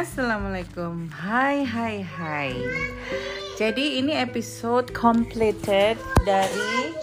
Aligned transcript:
Assalamualaikum. 0.00 1.12
Hai 1.12 1.60
hai 1.60 2.00
hai. 2.00 2.56
Jadi 3.60 4.00
ini 4.00 4.16
episode 4.16 4.88
completed 4.96 6.00
dari 6.24 6.96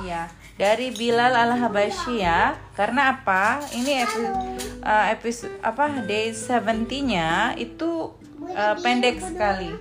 Iya 0.00 0.32
dari 0.56 0.88
Bilal 0.96 1.36
al 1.36 1.52
Habashi 1.52 2.24
ya. 2.24 2.56
Karena 2.80 3.12
apa? 3.12 3.60
Ini 3.76 4.08
episode, 4.08 4.40
uh, 4.80 5.04
episode 5.12 5.52
apa 5.60 6.00
day 6.08 6.32
70 6.32 7.12
nya 7.12 7.52
itu 7.60 8.16
uh, 8.56 8.74
pendek 8.80 9.20
sekali. 9.20 9.76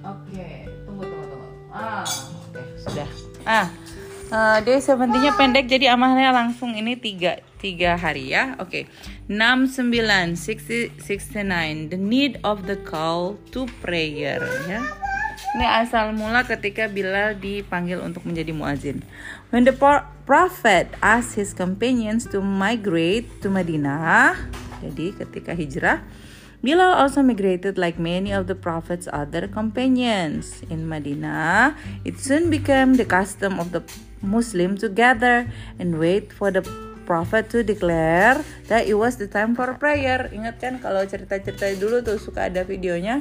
Oke 0.00 0.40
okay. 0.40 0.72
tunggu 0.88 1.04
tunggu 1.04 1.26
tunggu. 1.36 1.48
Ah 1.68 2.00
oke 2.00 2.56
okay, 2.56 2.64
sudah. 2.80 3.08
Ah 3.44 3.68
uh, 4.32 4.56
day 4.64 4.80
70 4.80 5.04
nya 5.20 5.36
pendek 5.36 5.68
jadi 5.68 5.92
amalnya 5.92 6.32
langsung 6.32 6.72
ini 6.72 6.96
tiga 6.96 7.44
tiga 7.64 7.96
hari 7.96 8.36
ya 8.36 8.60
oke 8.60 8.68
okay. 8.68 8.84
69 9.32 10.36
60 10.36 11.00
69 11.00 11.88
the 11.88 11.96
need 11.96 12.36
of 12.44 12.68
the 12.68 12.76
call 12.84 13.40
to 13.48 13.64
prayer 13.80 14.44
ya 14.68 14.84
ini 15.54 15.62
asal 15.70 16.10
mula 16.10 16.42
ketika 16.42 16.90
Bilal 16.90 17.38
dipanggil 17.38 18.02
untuk 18.02 18.26
menjadi 18.26 18.50
muazin. 18.50 19.06
When 19.54 19.62
the 19.62 19.70
prophet 20.26 20.90
asked 20.98 21.38
his 21.38 21.54
companions 21.54 22.26
to 22.34 22.42
migrate 22.42 23.30
to 23.38 23.54
Madinah, 23.54 24.34
jadi 24.82 25.14
ketika 25.14 25.54
hijrah, 25.54 26.02
Bilal 26.58 26.98
also 26.98 27.22
migrated 27.22 27.78
like 27.78 28.02
many 28.02 28.34
of 28.34 28.50
the 28.50 28.58
prophet's 28.58 29.06
other 29.06 29.46
companions. 29.46 30.66
In 30.66 30.90
Madinah, 30.90 31.78
it 32.02 32.18
soon 32.18 32.50
became 32.50 32.98
the 32.98 33.06
custom 33.06 33.62
of 33.62 33.70
the 33.70 33.86
Muslim 34.26 34.74
to 34.82 34.90
gather 34.90 35.46
and 35.78 36.02
wait 36.02 36.34
for 36.34 36.50
the 36.50 36.66
prophet 37.04 37.52
to 37.52 37.60
declare 37.60 38.40
that 38.72 38.88
it 38.88 38.96
was 38.96 39.20
the 39.20 39.28
time 39.28 39.52
for 39.52 39.70
prayer. 39.76 40.32
Ingat 40.32 40.56
kan 40.58 40.74
kalau 40.80 41.04
cerita-cerita 41.04 41.76
dulu 41.76 42.00
tuh 42.00 42.16
suka 42.16 42.48
ada 42.48 42.64
videonya 42.64 43.20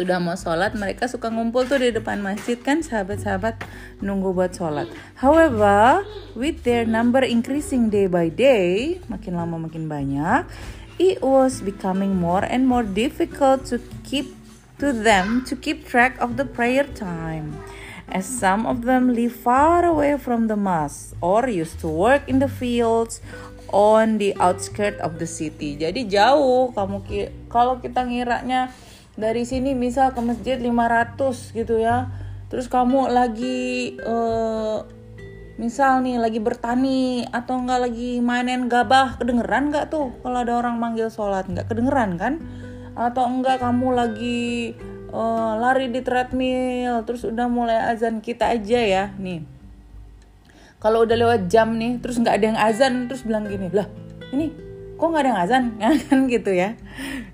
sudah 0.00 0.16
mau 0.16 0.38
sholat 0.38 0.72
mereka 0.72 1.10
suka 1.10 1.28
ngumpul 1.28 1.68
tuh 1.68 1.82
di 1.82 1.92
depan 1.92 2.24
masjid 2.24 2.56
kan 2.56 2.80
sahabat-sahabat 2.80 3.60
nunggu 4.00 4.32
buat 4.32 4.54
sholat 4.54 4.88
however 5.20 6.06
with 6.38 6.62
their 6.64 6.88
number 6.88 7.20
increasing 7.20 7.92
day 7.92 8.08
by 8.08 8.32
day 8.32 8.96
makin 9.12 9.36
lama 9.36 9.60
makin 9.60 9.90
banyak 9.92 10.46
it 10.96 11.20
was 11.20 11.60
becoming 11.60 12.16
more 12.16 12.46
and 12.46 12.64
more 12.64 12.86
difficult 12.86 13.66
to 13.66 13.76
keep 14.06 14.32
to 14.80 14.94
them 14.94 15.42
to 15.44 15.52
keep 15.52 15.84
track 15.84 16.14
of 16.22 16.38
the 16.38 16.46
prayer 16.48 16.88
time 16.96 17.52
as 18.10 18.26
some 18.26 18.66
of 18.66 18.82
them 18.86 19.14
live 19.14 19.32
far 19.32 19.86
away 19.86 20.18
from 20.18 20.50
the 20.50 20.58
mosque 20.58 21.14
or 21.22 21.46
used 21.46 21.78
to 21.80 21.88
work 21.88 22.26
in 22.26 22.42
the 22.42 22.50
fields 22.50 23.22
on 23.70 24.18
the 24.18 24.34
outskirt 24.42 24.98
of 24.98 25.18
the 25.22 25.26
city. 25.26 25.78
Jadi 25.78 26.10
jauh 26.10 26.74
kamu 26.74 27.02
kalau 27.46 27.78
kita 27.78 28.02
ngiranya 28.02 28.74
dari 29.14 29.46
sini 29.46 29.74
misal 29.74 30.10
ke 30.14 30.20
masjid 30.22 30.58
500 30.58 31.54
gitu 31.54 31.78
ya. 31.78 32.10
Terus 32.50 32.66
kamu 32.66 33.14
lagi 33.14 33.94
uh, 34.02 34.82
misal 35.54 36.02
nih 36.02 36.18
lagi 36.18 36.42
bertani 36.42 37.28
atau 37.30 37.62
enggak 37.62 37.90
lagi 37.90 38.18
mainin 38.18 38.66
gabah 38.66 39.20
kedengeran 39.22 39.70
nggak 39.70 39.92
tuh 39.92 40.10
kalau 40.24 40.42
ada 40.42 40.58
orang 40.58 40.82
manggil 40.82 41.06
sholat? 41.06 41.46
Nggak 41.46 41.70
kedengeran 41.70 42.18
kan? 42.18 42.42
Atau 42.98 43.22
enggak 43.30 43.62
kamu 43.62 43.88
lagi 43.94 44.74
uh, 45.10 45.58
lari 45.58 45.90
di 45.90 46.00
treadmill. 46.00 47.04
Terus 47.04 47.26
udah 47.26 47.46
mulai 47.50 47.78
azan 47.90 48.22
kita 48.24 48.50
aja 48.50 48.80
ya 48.80 49.04
nih. 49.18 49.42
Kalau 50.80 51.04
udah 51.04 51.16
lewat 51.18 51.52
jam 51.52 51.76
nih 51.76 52.00
terus 52.00 52.16
nggak 52.16 52.34
ada 52.40 52.46
yang 52.54 52.60
azan 52.60 53.04
terus 53.04 53.20
bilang 53.20 53.44
gini 53.44 53.68
lah 53.68 53.84
ini 54.30 54.54
kok 54.96 55.06
nggak 55.10 55.22
ada 55.22 55.30
yang 55.32 55.42
azan? 55.42 55.64
Kan 56.06 56.30
gitu 56.30 56.50
ya. 56.54 56.78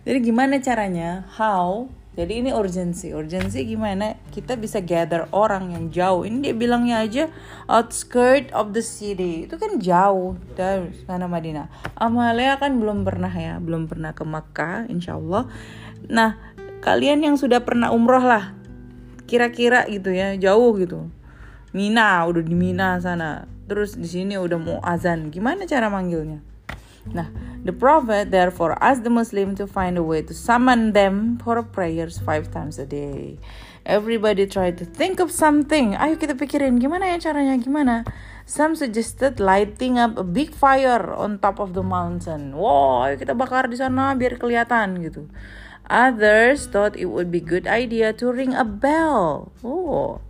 Jadi 0.06 0.19
gimana 0.23 0.59
caranya? 0.62 1.27
How? 1.34 1.91
Jadi 2.17 2.41
ini 2.41 2.51
urgency. 2.55 3.12
Urgency 3.12 3.69
gimana? 3.69 4.17
Kita 4.33 4.56
bisa 4.56 4.81
gather 4.81 5.28
orang 5.37 5.77
yang 5.77 5.93
jauh. 5.93 6.25
Ini 6.25 6.41
dia 6.41 6.55
bilangnya 6.56 7.05
aja 7.05 7.25
outskirt 7.69 8.49
of 8.56 8.72
the 8.72 8.81
city. 8.81 9.45
Itu 9.45 9.61
kan 9.61 9.77
jauh. 9.77 10.41
Dari 10.56 10.97
sana 11.05 11.28
Madinah. 11.28 11.69
Amalia 11.93 12.56
kan 12.56 12.81
belum 12.81 13.05
pernah 13.05 13.28
ya 13.28 13.61
belum 13.61 13.84
pernah 13.84 14.17
ke 14.17 14.25
Makkah 14.25 14.89
insya 14.89 15.21
Allah. 15.21 15.45
Nah 16.09 16.46
kalian 16.87 17.27
yang 17.27 17.35
sudah 17.35 17.67
pernah 17.67 17.91
umroh 17.91 18.23
lah 18.23 18.55
kira-kira 19.27 19.83
gitu 19.91 20.15
ya 20.15 20.39
jauh 20.39 20.71
gitu 20.79 21.11
Mina 21.75 22.23
udah 22.23 22.47
di 22.47 22.55
Mina 22.55 23.03
sana 23.03 23.51
terus 23.67 23.99
di 23.99 24.07
sini 24.07 24.39
udah 24.39 24.55
mau 24.55 24.79
azan 24.87 25.35
gimana 25.35 25.67
cara 25.67 25.91
manggilnya 25.91 26.39
Nah, 27.15 27.31
the 27.63 27.71
Prophet 27.71 28.35
therefore 28.35 28.75
asked 28.83 29.07
the 29.07 29.15
Muslim 29.15 29.55
to 29.55 29.67
find 29.71 29.95
a 29.95 30.03
way 30.03 30.27
to 30.27 30.35
summon 30.35 30.91
them 30.91 31.39
for 31.39 31.63
prayers 31.63 32.19
five 32.19 32.51
times 32.51 32.83
a 32.83 32.87
day. 32.87 33.39
Everybody 33.87 34.51
tried 34.51 34.75
to 34.83 34.87
think 34.87 35.23
of 35.23 35.31
something. 35.31 35.95
Ayo 35.95 36.19
kita 36.19 36.35
pikirin 36.35 36.83
gimana 36.83 37.07
ya 37.07 37.23
caranya, 37.23 37.55
gimana? 37.63 38.03
Some 38.43 38.75
suggested 38.75 39.39
lighting 39.39 40.03
up 40.03 40.19
a 40.19 40.27
big 40.27 40.51
fire 40.51 41.15
on 41.15 41.39
top 41.39 41.63
of 41.63 41.79
the 41.79 41.87
mountain. 41.87 42.59
Wow, 42.59 43.07
ayo 43.07 43.15
kita 43.15 43.39
bakar 43.39 43.71
di 43.71 43.79
sana 43.79 44.19
biar 44.19 44.43
kelihatan 44.43 44.99
gitu. 45.07 45.31
Others 45.87 46.67
thought 46.75 46.99
it 46.99 47.07
would 47.07 47.31
be 47.31 47.39
good 47.39 47.67
idea 47.67 48.13
to 48.19 48.33
ring 48.33 48.55
a 48.55 48.67
bell. 48.67 49.53
Oh, 49.63 50.21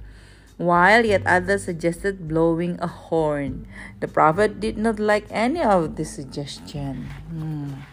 while 0.56 1.04
yet 1.04 1.24
others 1.24 1.64
suggested 1.64 2.28
blowing 2.28 2.76
a 2.80 2.88
horn. 2.88 3.68
The 4.00 4.08
Prophet 4.08 4.60
did 4.60 4.76
not 4.76 5.00
like 5.00 5.28
any 5.30 5.62
of 5.64 5.96
this 5.96 6.12
suggestion. 6.12 7.08
Hmm. 7.32 7.84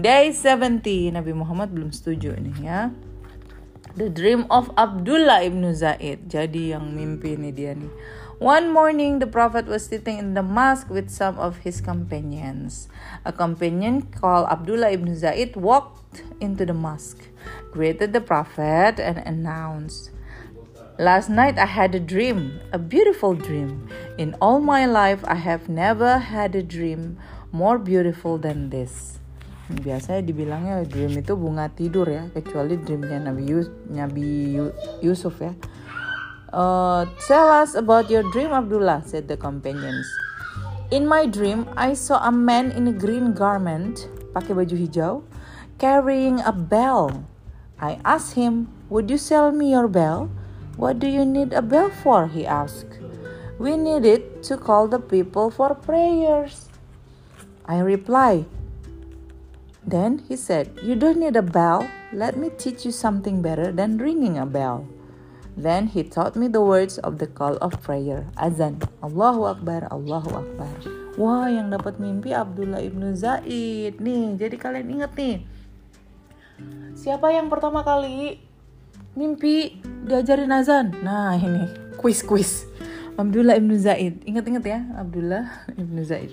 Day 0.00 0.32
70, 0.32 1.12
Nabi 1.12 1.32
Muhammad 1.36 1.70
belum 1.76 1.92
setuju 1.92 2.40
nih 2.40 2.56
ya. 2.64 2.80
The 3.94 4.10
dream 4.10 4.48
of 4.50 4.74
Abdullah 4.74 5.46
ibn 5.46 5.62
Zaid. 5.70 6.26
Jadi 6.26 6.74
yang 6.74 6.92
mimpi 6.92 7.38
nih 7.38 7.52
dia 7.54 7.72
nih. 7.78 7.92
One 8.42 8.74
morning, 8.74 9.22
the 9.22 9.30
Prophet 9.30 9.70
was 9.70 9.86
sitting 9.86 10.18
in 10.18 10.34
the 10.34 10.42
mosque 10.42 10.90
with 10.90 11.06
some 11.06 11.38
of 11.38 11.62
his 11.62 11.78
companions. 11.78 12.90
A 13.22 13.30
companion 13.30 14.10
called 14.10 14.50
Abdullah 14.50 14.90
ibn 14.90 15.14
Zaid 15.14 15.54
walked 15.54 16.03
into 16.38 16.66
the 16.66 16.74
mosque, 16.76 17.26
greeted 17.72 18.12
the 18.12 18.20
Prophet, 18.20 19.00
and 19.00 19.18
announced, 19.24 20.10
Last 20.94 21.26
night 21.26 21.58
I 21.58 21.66
had 21.66 21.94
a 21.94 21.98
dream, 21.98 22.60
a 22.70 22.78
beautiful 22.78 23.34
dream. 23.34 23.90
In 24.14 24.38
all 24.38 24.60
my 24.62 24.86
life 24.86 25.26
I 25.26 25.34
have 25.34 25.66
never 25.66 26.22
had 26.22 26.54
a 26.54 26.62
dream 26.62 27.18
more 27.50 27.82
beautiful 27.82 28.38
than 28.38 28.70
this. 28.70 29.18
Biasanya 29.66 30.22
dibilangnya 30.22 30.86
dream 30.86 31.18
itu 31.18 31.34
bunga 31.34 31.66
tidur 31.72 32.06
ya, 32.06 32.30
kecuali 32.30 32.78
dreamnya 32.78 33.26
Nabi, 33.26 33.42
Yus 33.42 33.66
Nabi 33.90 34.54
Yusuf 35.02 35.40
ya. 35.42 35.50
Uh, 36.54 37.10
tell 37.26 37.50
us 37.50 37.74
about 37.74 38.06
your 38.06 38.22
dream 38.30 38.54
Abdullah, 38.54 39.02
said 39.02 39.26
the 39.26 39.34
companions. 39.34 40.06
In 40.94 41.10
my 41.10 41.26
dream, 41.26 41.66
I 41.74 41.98
saw 41.98 42.22
a 42.22 42.30
man 42.30 42.70
in 42.70 42.86
a 42.86 42.94
green 42.94 43.34
garment, 43.34 44.06
pakai 44.30 44.54
baju 44.54 44.76
hijau, 44.78 45.12
carrying 45.84 46.40
a 46.40 46.48
bell. 46.48 47.28
I 47.76 48.00
asked 48.08 48.40
him, 48.40 48.72
would 48.88 49.12
you 49.12 49.20
sell 49.20 49.52
me 49.52 49.76
your 49.76 49.84
bell? 49.84 50.32
What 50.80 50.96
do 50.96 51.04
you 51.04 51.28
need 51.28 51.52
a 51.52 51.60
bell 51.60 51.92
for? 51.92 52.24
he 52.32 52.48
asked. 52.48 52.96
We 53.60 53.76
need 53.76 54.08
it 54.08 54.40
to 54.48 54.56
call 54.56 54.88
the 54.88 54.98
people 54.98 55.52
for 55.52 55.76
prayers. 55.76 56.72
I 57.68 57.84
replied. 57.84 58.48
Then 59.84 60.24
he 60.24 60.40
said, 60.40 60.72
You 60.80 60.96
don't 60.96 61.20
need 61.20 61.36
a 61.36 61.44
bell. 61.44 61.84
Let 62.16 62.40
me 62.40 62.48
teach 62.48 62.88
you 62.88 62.90
something 62.90 63.44
better 63.44 63.68
than 63.68 64.00
ringing 64.00 64.40
a 64.40 64.48
bell. 64.48 64.88
Then 65.52 65.92
he 65.92 66.00
taught 66.02 66.32
me 66.34 66.48
the 66.48 66.64
words 66.64 66.96
of 67.04 67.20
the 67.20 67.28
call 67.28 67.60
of 67.60 67.76
prayer. 67.84 68.32
Azan. 68.40 68.80
Allahu 69.04 69.44
Akbar, 69.52 69.86
Allahu 69.92 70.40
Akbar. 70.40 70.72
Wah, 71.20 71.46
yang 71.46 71.68
dapat 71.68 72.00
mimpi 72.00 72.32
Abdullah 72.32 72.80
ibnu 72.80 73.12
Zaid. 73.12 74.00
Nih, 74.00 74.40
jadi 74.40 74.56
kalian 74.56 74.88
ingat 74.98 75.12
nih. 75.14 75.44
Siapa 76.94 77.34
yang 77.34 77.50
pertama 77.50 77.82
kali 77.82 78.38
mimpi 79.18 79.82
diajarin 80.06 80.54
azan. 80.54 80.94
Nah 81.02 81.34
ini 81.34 81.66
quiz-quiz. 81.98 82.70
Abdullah 83.18 83.58
ibnu 83.58 83.74
Zaid. 83.78 84.22
Ingat-ingat 84.22 84.64
ya 84.66 84.80
Abdullah 84.94 85.46
ibnu 85.82 86.02
Zaid. 86.06 86.30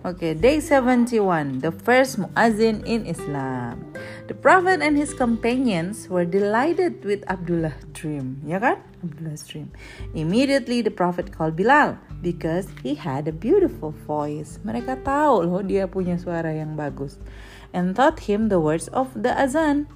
Okay, 0.00 0.32
day 0.32 0.64
71, 0.64 1.60
the 1.60 1.74
first 1.74 2.16
muazzin 2.16 2.80
in 2.88 3.04
Islam. 3.04 3.84
The 4.30 4.38
Prophet 4.38 4.80
and 4.80 4.96
his 4.96 5.12
companions 5.12 6.08
were 6.08 6.24
delighted 6.24 7.04
with 7.04 7.20
Abdullah's 7.28 7.76
dream. 7.92 8.40
Ya 8.46 8.62
kan? 8.62 8.80
Abdullah's 9.04 9.44
dream. 9.44 9.68
Immediately 10.16 10.80
the 10.86 10.94
Prophet 10.94 11.34
called 11.34 11.58
Bilal 11.58 12.00
because 12.24 12.70
he 12.80 12.96
had 12.96 13.28
a 13.28 13.34
beautiful 13.34 13.92
voice. 14.08 14.56
Mereka 14.64 15.04
tahu 15.04 15.44
loh 15.44 15.60
dia 15.60 15.84
punya 15.90 16.16
suara 16.16 16.54
yang 16.54 16.78
bagus. 16.78 17.20
And 17.72 17.94
taught 17.94 18.26
him 18.26 18.48
the 18.48 18.58
words 18.58 18.88
of 18.88 19.14
the 19.14 19.30
azan. 19.30 19.86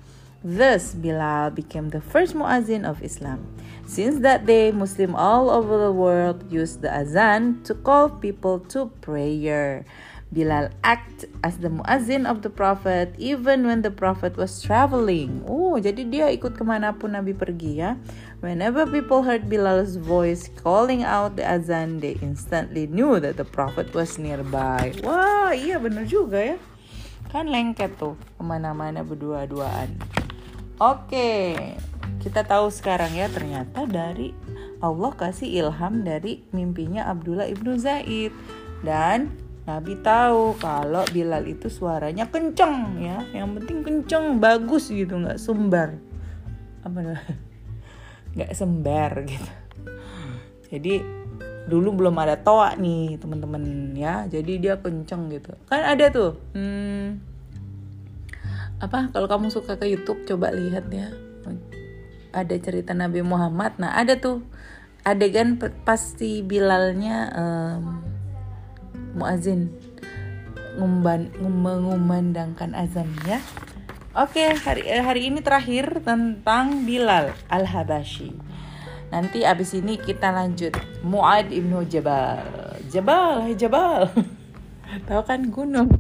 Thus, 0.45 0.93
Bilal 0.93 1.57
became 1.57 1.89
the 1.89 2.05
first 2.05 2.37
muazzin 2.37 2.85
of 2.85 3.01
Islam. 3.03 3.49
Since 3.89 4.21
that 4.21 4.45
day, 4.45 4.73
Muslims 4.73 5.17
all 5.17 5.49
over 5.49 5.81
the 5.81 5.93
world 5.93 6.53
use 6.53 6.77
the 6.77 6.93
azan 6.93 7.65
to 7.65 7.73
call 7.73 8.13
people 8.13 8.61
to 8.77 8.93
prayer. 9.01 9.89
Bilal 10.35 10.69
act 10.83 11.25
as 11.47 11.59
the 11.65 11.71
muazzin 11.71 12.27
of 12.29 12.43
the 12.43 12.51
Prophet 12.51 13.15
even 13.17 13.65
when 13.65 13.81
the 13.81 13.91
Prophet 13.91 14.37
was 14.37 14.61
traveling. 14.61 15.47
Oh, 15.49 15.79
jadi 15.79 16.05
dia 16.11 16.27
ikut 16.29 16.59
ke 16.59 16.65
mana 16.67 16.93
pun 16.93 17.15
Nabi 17.17 17.33
pergi 17.33 17.81
ya. 17.81 17.97
Whenever 18.45 18.85
people 18.85 19.25
heard 19.25 19.49
Bilal's 19.49 19.97
voice 19.97 20.53
calling 20.61 21.07
out 21.07 21.41
the 21.41 21.47
azan, 21.47 22.05
they 22.05 22.21
instantly 22.21 22.85
knew 22.85 23.17
that 23.23 23.41
the 23.41 23.47
Prophet 23.47 23.95
was 23.97 24.21
nearby. 24.21 24.93
Wah, 25.07 25.57
iya 25.57 25.81
bener 25.81 26.05
juga 26.05 26.53
ya. 26.53 26.57
Kan 27.35 27.51
lengket 27.51 27.99
tuh 27.99 28.15
ke 28.15 28.43
mana-mana 28.47 29.03
berdua-duaan. 29.03 29.91
Oke, 30.79 31.59
kita 32.23 32.47
tahu 32.47 32.71
sekarang 32.71 33.11
ya 33.11 33.27
ternyata 33.27 33.91
dari 33.91 34.31
Allah 34.79 35.11
kasih 35.19 35.51
ilham 35.51 36.07
dari 36.07 36.47
mimpinya 36.55 37.11
Abdullah 37.11 37.51
ibnu 37.51 37.75
Zaid 37.75 38.31
dan 38.87 39.35
Nabi 39.67 39.99
tahu 39.99 40.55
kalau 40.63 41.03
Bilal 41.11 41.51
itu 41.51 41.67
suaranya 41.67 42.31
kenceng 42.31 43.03
ya, 43.03 43.19
yang 43.35 43.51
penting 43.59 43.83
kenceng, 43.83 44.39
bagus 44.39 44.95
gitu, 44.95 45.19
nggak 45.19 45.43
sumbar, 45.43 45.99
apa 46.87 47.19
nggak 48.39 48.53
sembar 48.55 49.27
gitu. 49.27 49.53
Jadi 50.71 51.24
dulu 51.65 52.05
belum 52.05 52.17
ada 52.21 52.37
toa 52.37 52.77
nih 52.77 53.17
teman-teman 53.17 53.95
ya. 53.97 54.29
Jadi 54.29 54.61
dia 54.61 54.77
kenceng 54.81 55.33
gitu. 55.33 55.57
Kan 55.69 55.83
ada 55.85 56.07
tuh. 56.13 56.37
Hmm, 56.53 57.21
apa? 58.81 59.09
Kalau 59.13 59.29
kamu 59.29 59.49
suka 59.49 59.81
ke 59.81 59.89
YouTube 59.89 60.29
coba 60.29 60.53
lihat 60.53 60.89
ya. 60.93 61.09
Ada 62.35 62.59
cerita 62.59 62.93
Nabi 62.93 63.23
Muhammad. 63.25 63.79
Nah 63.79 63.97
ada 63.97 64.19
tuh. 64.19 64.45
Adegan 65.05 65.61
pasti 65.85 66.41
Bilalnya 66.41 67.29
um, 67.37 68.01
muazin 69.13 69.69
mengumandangkan 70.81 72.73
azan 72.73 73.13
ya. 73.29 73.37
Oke 74.17 74.57
hari 74.57 74.89
hari 74.89 75.29
ini 75.29 75.45
terakhir 75.45 76.01
tentang 76.01 76.89
Bilal 76.89 77.37
al 77.53 77.69
Habashi 77.69 78.54
Nanti 79.09 79.43
abis 79.45 79.77
ini 79.77 80.01
kita 80.01 80.31
lanjut 80.31 80.77
Muad 81.05 81.51
ibnu 81.51 81.85
Jabal. 81.89 82.45
Jabal, 82.93 83.49
hai 83.49 83.55
Jabal. 83.57 84.09
Tahu 85.09 85.23
kan 85.27 85.51
gunung. 85.51 85.91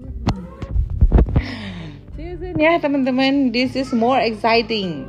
See 2.14 2.30
you 2.30 2.38
soon 2.38 2.60
ya 2.60 2.78
teman-teman. 2.78 3.50
This 3.50 3.74
is 3.74 3.90
more 3.90 4.22
exciting. 4.22 5.08